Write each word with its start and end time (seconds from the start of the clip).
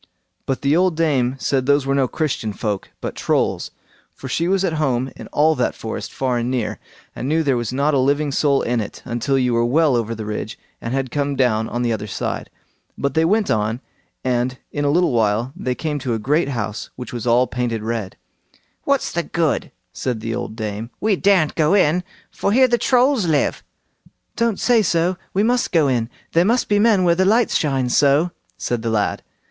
But 0.47 0.63
the 0.63 0.75
old 0.75 0.95
dame 0.97 1.35
said 1.37 1.67
those 1.67 1.85
were 1.85 1.93
no 1.93 2.07
Christian 2.07 2.53
folk, 2.53 2.89
but 3.01 3.13
Trolls, 3.13 3.69
for 4.15 4.27
she 4.27 4.47
was 4.47 4.63
at 4.65 4.73
home 4.81 5.11
in 5.15 5.27
all 5.27 5.53
that 5.53 5.75
forest 5.75 6.11
far 6.11 6.39
and 6.39 6.49
near, 6.49 6.79
and 7.15 7.29
knew 7.29 7.43
there 7.43 7.55
was 7.55 7.71
not 7.71 7.93
a 7.93 7.99
living 7.99 8.31
soul 8.31 8.63
in 8.63 8.81
it, 8.81 9.03
until 9.05 9.37
you 9.37 9.53
were 9.53 9.63
well 9.63 9.95
over 9.95 10.15
the 10.15 10.25
ridge, 10.25 10.57
and 10.81 10.95
had 10.95 11.11
come 11.11 11.35
down 11.35 11.69
on 11.69 11.83
the 11.83 11.93
other 11.93 12.07
side. 12.07 12.49
But 12.97 13.13
they 13.13 13.23
went 13.25 13.51
on, 13.51 13.79
and 14.23 14.57
in 14.71 14.85
a 14.85 14.89
little 14.89 15.11
while 15.11 15.53
they 15.55 15.75
came 15.75 15.99
to 15.99 16.15
a 16.15 16.17
great 16.17 16.49
house 16.49 16.89
which 16.95 17.13
was 17.13 17.27
all 17.27 17.45
painted 17.45 17.83
red. 17.83 18.17
"What's 18.85 19.11
the 19.11 19.21
good?" 19.21 19.71
said 19.93 20.19
the 20.19 20.33
old 20.33 20.55
dame, 20.55 20.89
"we 20.99 21.15
daren't 21.15 21.53
go 21.53 21.75
in, 21.75 22.03
for 22.31 22.51
here 22.51 22.67
the 22.67 22.79
Trolls 22.79 23.27
live." 23.27 23.63
"Don't 24.35 24.59
say 24.59 24.81
so; 24.81 25.17
we 25.35 25.43
must 25.43 25.71
go 25.71 25.87
in. 25.87 26.09
There 26.31 26.43
must 26.43 26.69
be 26.69 26.79
men 26.79 27.03
where 27.03 27.13
the 27.13 27.23
lights 27.23 27.55
shine 27.55 27.89
so", 27.89 28.31
said 28.57 28.81
the 28.81 28.89
lad. 28.89 29.21